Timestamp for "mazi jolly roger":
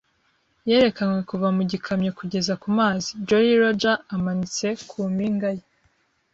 2.77-3.97